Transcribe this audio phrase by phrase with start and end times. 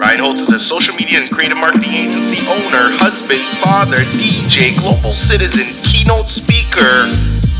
[0.00, 5.12] Ryan Holtz is a social media and creative marketing agency owner, husband, father, DJ, global
[5.12, 7.04] citizen, keynote speaker,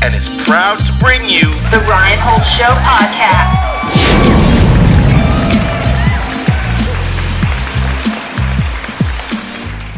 [0.01, 3.61] and is proud to bring you The Ryan Holtz Show podcast.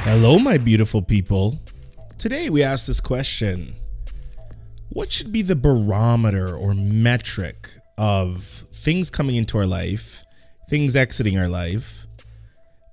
[0.03, 1.61] Hello, my beautiful people.
[2.17, 3.75] Today we ask this question
[4.89, 10.25] What should be the barometer or metric of things coming into our life,
[10.67, 12.02] things exiting our life,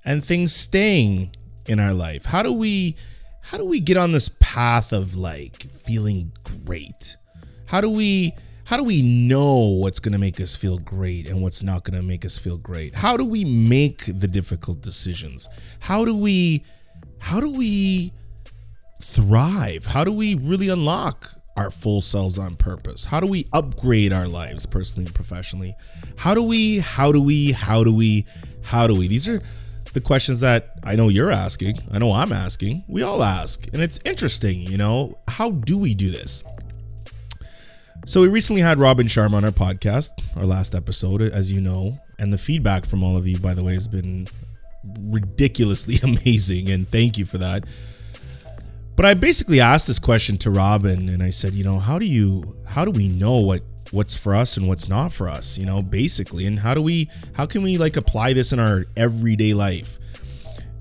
[0.05, 1.35] and things staying
[1.67, 2.27] in our life?
[2.27, 2.97] How do we
[3.43, 6.33] how do we get on this path of like feeling
[6.65, 7.17] great?
[7.67, 8.35] How do we
[8.65, 12.01] how do we know what's going to make us feel great and what's not going
[12.01, 12.95] to make us feel great?
[12.95, 15.49] How do we make the difficult decisions?
[15.81, 16.65] How do we
[17.19, 18.13] how do we
[19.03, 19.87] thrive?
[19.87, 23.05] How do we really unlock our full selves on purpose?
[23.05, 25.75] How do we upgrade our lives personally and professionally?
[26.17, 28.27] How do we, how do we, how do we,
[28.63, 29.09] how do we?
[29.09, 29.43] These are
[29.93, 31.79] the questions that I know you're asking.
[31.91, 32.85] I know I'm asking.
[32.89, 33.67] We all ask.
[33.73, 36.45] And it's interesting, you know, how do we do this?
[38.07, 41.99] So we recently had Robin Sharma on our podcast, our last episode, as you know,
[42.19, 44.27] and the feedback from all of you, by the way, has been
[45.01, 47.65] ridiculously amazing, and thank you for that.
[48.97, 52.07] But I basically asked this question to Robin, and I said, you know, how do
[52.07, 55.67] you, how do we know what what's for us and what's not for us, you
[55.67, 59.55] know, basically, and how do we, how can we like apply this in our everyday
[59.55, 59.99] life?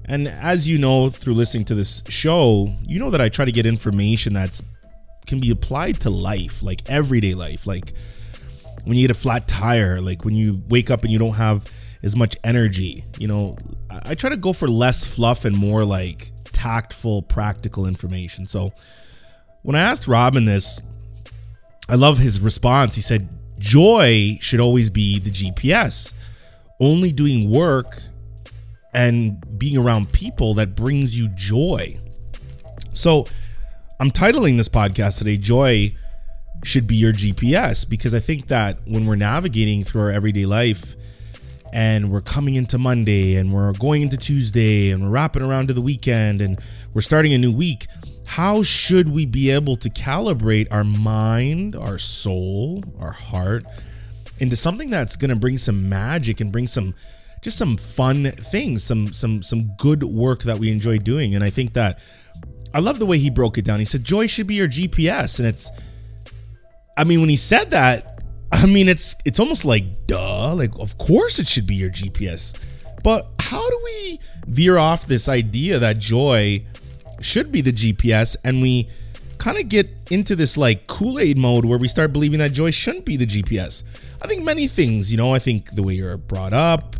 [0.05, 3.51] And as you know through listening to this show, you know that I try to
[3.51, 4.63] get information that's
[5.27, 7.93] can be applied to life, like everyday life, like
[8.83, 11.71] when you get a flat tire, like when you wake up and you don't have
[12.01, 13.05] as much energy.
[13.19, 13.57] You know,
[13.89, 18.47] I, try to go for less fluff and more like tactful, practical information.
[18.47, 18.73] So
[19.61, 20.81] when I asked Robin this,
[21.89, 22.95] I love his response.
[22.95, 23.27] He said,
[23.59, 26.13] Joy should always be the GPS.
[26.79, 28.01] Only doing work
[28.93, 31.99] and being around people that brings you joy.
[32.93, 33.27] So
[33.99, 35.95] I'm titling this podcast today, Joy
[36.63, 40.95] should be your GPS, because I think that when we're navigating through our everyday life,
[41.73, 45.73] and we're coming into Monday and we're going into Tuesday and we're wrapping around to
[45.73, 46.59] the weekend and
[46.93, 47.87] we're starting a new week,
[48.25, 53.65] how should we be able to calibrate our mind, our soul, our heart
[54.39, 56.95] into something that's going to bring some magic and bring some
[57.41, 61.49] just some fun things, some some some good work that we enjoy doing and I
[61.49, 61.99] think that
[62.73, 63.79] I love the way he broke it down.
[63.79, 65.71] He said joy should be your GPS and it's
[66.97, 68.19] I mean when he said that
[68.51, 70.28] I mean, it's it's almost like duh.
[70.55, 72.57] Like, of course it should be your GPS.
[73.03, 76.65] But how do we veer off this idea that joy
[77.21, 78.89] should be the GPS and we
[79.37, 83.05] kind of get into this like Kool-Aid mode where we start believing that joy shouldn't
[83.05, 83.83] be the GPS?
[84.21, 86.97] I think many things, you know, I think the way you're brought up,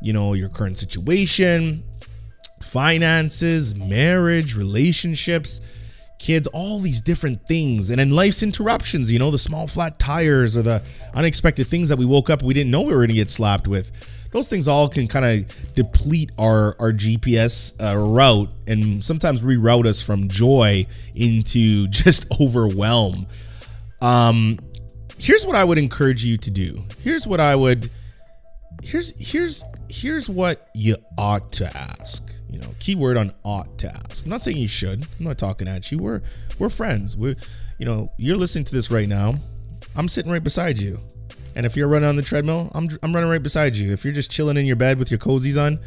[0.00, 1.82] you know, your current situation,
[2.62, 5.60] finances, marriage, relationships,
[6.24, 7.90] kids, all these different things.
[7.90, 10.82] And then life's interruptions, you know, the small flat tires or the
[11.14, 13.68] unexpected things that we woke up we didn't know we were going to get slapped
[13.68, 14.30] with.
[14.30, 19.86] Those things all can kind of deplete our our GPS uh, route and sometimes reroute
[19.86, 23.26] us from joy into just overwhelm.
[24.00, 24.58] Um,
[25.18, 26.84] here's what I would encourage you to do.
[27.00, 27.90] Here's what I would.
[28.84, 34.24] Here's here's here's what you ought to ask you know, keyword on ought to ask.
[34.24, 35.02] I'm not saying you should.
[35.18, 35.98] I'm not talking at you.
[35.98, 36.22] We're
[36.58, 37.16] we're friends.
[37.16, 37.34] We're
[37.78, 39.34] you know, you're listening to this right now.
[39.96, 41.00] I'm sitting right beside you.
[41.56, 43.92] And if you're running on the treadmill, I'm I'm running right beside you.
[43.92, 45.80] If you're just chilling in your bed with your cozies on,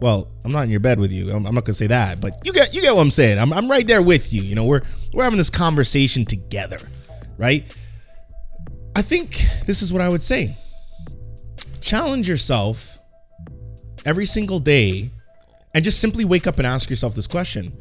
[0.00, 1.30] well, I'm not in your bed with you.
[1.30, 3.38] I'm, I'm not gonna say that, but you get you get what I'm saying.
[3.38, 4.42] I'm I'm right there with you.
[4.42, 4.82] You know, we're
[5.12, 6.78] we're having this conversation together,
[7.38, 7.64] right?
[8.96, 10.56] I think this is what I would say.
[11.82, 12.98] Challenge yourself
[14.04, 15.10] every single day
[15.74, 17.76] and just simply wake up and ask yourself this question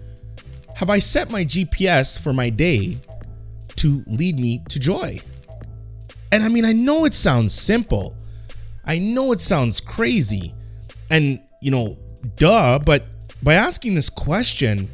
[0.75, 2.97] Have I set my GPS for my day
[3.78, 5.19] to lead me to joy?
[6.31, 8.17] And I mean, I know it sounds simple,
[8.85, 10.53] I know it sounds crazy,
[11.09, 11.97] and you know,
[12.35, 13.03] duh, but
[13.44, 14.89] by asking this question,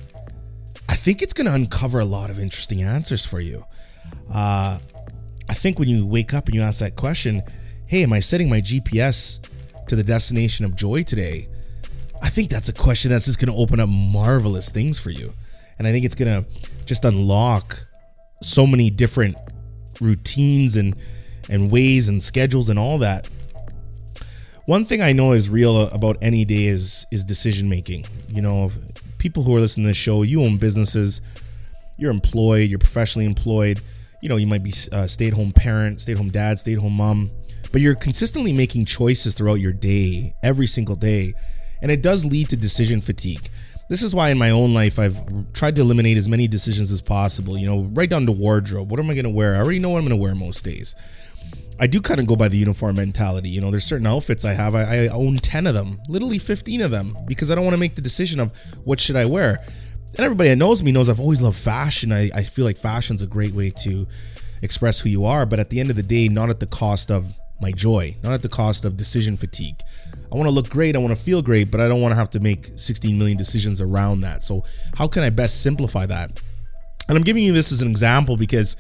[0.89, 3.65] I think it's going to uncover a lot of interesting answers for you.
[4.33, 4.80] Uh,
[5.50, 7.42] I think when you wake up and you ask that question,
[7.88, 9.48] hey, am I setting my GPS
[9.88, 11.48] to the destination of joy today?
[12.22, 15.31] I think that's a question that's just going to open up marvelous things for you.
[15.78, 16.50] And I think it's going to
[16.86, 17.86] just unlock
[18.42, 19.36] so many different
[20.00, 20.95] routines and
[21.50, 23.28] and ways and schedules and all that.
[24.66, 28.06] One thing I know is real about any day is is decision making.
[28.28, 28.72] You know,
[29.18, 31.22] people who are listening to this show, you own businesses,
[31.98, 33.80] you're employed, you're professionally employed.
[34.22, 37.31] You know, you might be a stay-at-home parent, stay-at-home dad, stay-at-home mom,
[37.72, 41.34] but you're consistently making choices throughout your day, every single day
[41.81, 43.50] and it does lead to decision fatigue.
[43.90, 47.02] This is why in my own life I've tried to eliminate as many decisions as
[47.02, 47.58] possible.
[47.58, 48.92] You know, right down to wardrobe.
[48.92, 49.56] What am I going to wear?
[49.56, 50.94] I already know what I'm going to wear most days.
[51.80, 53.50] I do kind of go by the uniform mentality.
[53.50, 54.75] You know, there's certain outfits I have.
[54.75, 57.80] I, I own 10 of them, literally 15 of them, because I don't want to
[57.80, 58.52] make the decision of
[58.84, 59.60] what should I wear.
[60.18, 62.12] And everybody that knows me knows I've always loved fashion.
[62.12, 64.08] I, I feel like fashion's a great way to
[64.64, 67.12] express who you are, but at the end of the day, not at the cost
[67.12, 67.31] of
[67.62, 69.81] my joy, not at the cost of decision fatigue.
[70.31, 72.15] I want to look great, I want to feel great, but I don't want to
[72.15, 74.44] have to make 16 million decisions around that.
[74.44, 74.63] So,
[74.95, 76.31] how can I best simplify that?
[77.07, 78.75] And I'm giving you this as an example because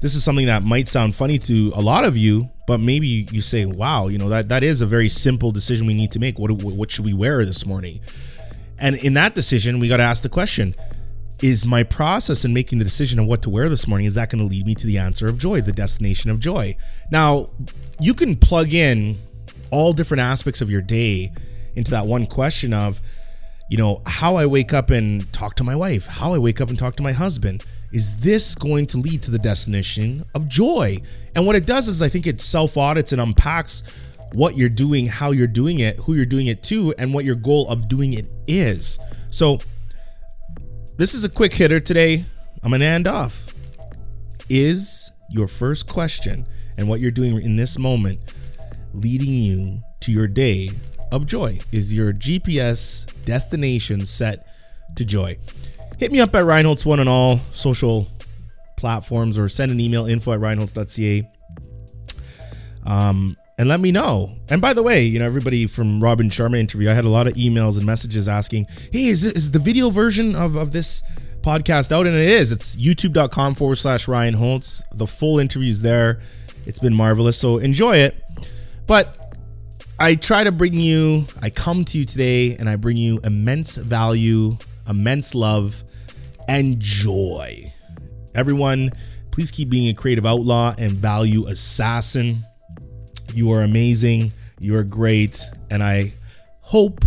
[0.00, 3.42] this is something that might sound funny to a lot of you, but maybe you
[3.42, 6.38] say, "Wow, you know that that is a very simple decision we need to make.
[6.38, 8.00] What what should we wear this morning?"
[8.78, 10.74] And in that decision, we got to ask the question:
[11.42, 14.28] Is my process in making the decision of what to wear this morning is that
[14.28, 16.76] going to lead me to the answer of joy, the destination of joy?
[17.10, 17.46] Now,
[17.98, 19.16] you can plug in
[19.70, 21.32] all different aspects of your day
[21.76, 23.00] into that one question of,
[23.70, 26.68] you know, how I wake up and talk to my wife, how I wake up
[26.68, 27.64] and talk to my husband.
[27.90, 30.98] Is this going to lead to the destination of joy?
[31.34, 33.82] And what it does is I think it self audits and unpacks
[34.32, 37.34] what you're doing, how you're doing it, who you're doing it to, and what your
[37.34, 38.98] goal of doing it is.
[39.30, 39.58] So,
[41.00, 42.26] this is a quick hitter today.
[42.62, 43.54] I'm going to end off.
[44.50, 46.44] Is your first question
[46.76, 48.20] and what you're doing in this moment
[48.92, 50.68] leading you to your day
[51.10, 51.58] of joy?
[51.72, 54.46] Is your GPS destination set
[54.96, 55.38] to joy?
[55.96, 58.06] Hit me up at Ryan Holtz one on all social
[58.76, 61.26] platforms or send an email info at ryanholtz.ca.
[62.84, 64.26] Um, and let me know.
[64.48, 67.26] And by the way, you know, everybody from Robin Sharma interview, I had a lot
[67.26, 71.02] of emails and messages asking, hey, is, is the video version of, of this
[71.42, 72.06] podcast out?
[72.06, 72.52] And it is.
[72.52, 74.82] It's youtube.com forward slash Ryan Holtz.
[74.94, 76.22] The full interview's there.
[76.64, 77.38] It's been marvelous.
[77.38, 78.18] So enjoy it.
[78.86, 79.36] But
[79.98, 83.76] I try to bring you, I come to you today and I bring you immense
[83.76, 84.52] value,
[84.88, 85.84] immense love,
[86.48, 87.74] and joy.
[88.34, 88.90] Everyone,
[89.32, 92.46] please keep being a creative outlaw and value assassin.
[93.34, 94.32] You are amazing.
[94.58, 95.42] You are great.
[95.70, 96.12] And I
[96.60, 97.04] hope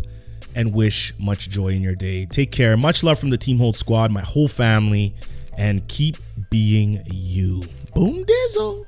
[0.55, 2.25] and wish much joy in your day.
[2.25, 2.77] Take care.
[2.77, 5.15] Much love from the Team Holtz Squad, my whole family,
[5.57, 6.15] and keep
[6.49, 7.63] being you.
[7.93, 8.85] Boom dizzle.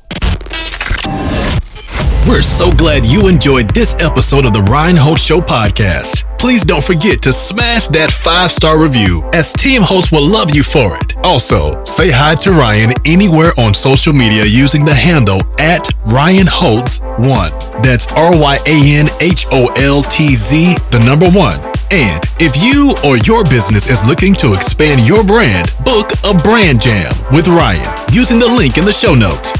[2.27, 6.25] We're so glad you enjoyed this episode of the Ryan Holtz Show podcast.
[6.39, 10.63] Please don't forget to smash that five star review, as Team Holtz will love you
[10.63, 11.13] for it.
[11.24, 17.83] Also, say hi to Ryan anywhere on social media using the handle at Ryan Holtz1.
[17.83, 21.62] That's R Y A N H O L T Z, the number one.
[21.94, 26.81] And if you or your business is looking to expand your brand, book a brand
[26.81, 29.55] jam with Ryan using the link in the show notes.